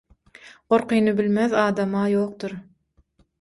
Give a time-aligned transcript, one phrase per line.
[0.73, 2.57] Gorkyny bilmez adam-a ýokdur.